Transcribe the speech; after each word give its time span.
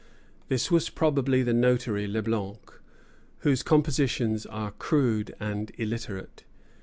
]This 0.49 0.71
was 0.71 0.89
probably 0.89 1.43
the 1.43 1.53
notary, 1.53 2.07
Le 2.07 2.23
Blanc, 2.23 2.59
whose 3.41 3.61
compositions 3.61 4.47
are 4.47 4.71
crude 4.71 5.35
and 5.39 5.71
illiterate. 5.77 6.43